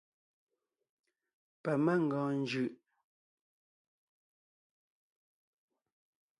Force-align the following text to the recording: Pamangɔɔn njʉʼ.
Pamangɔɔn 1.63 2.31
njʉʼ. 2.47 2.71